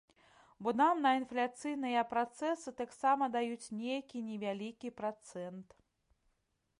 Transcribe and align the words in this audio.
Бо 0.67 0.71
нам 0.79 1.01
на 1.05 1.09
інфляцыйныя 1.19 2.01
працэсы 2.13 2.73
таксама 2.81 3.29
даюць 3.35 3.71
нейкі 3.83 4.23
невялікі 4.31 4.95
працэнт. 5.03 5.79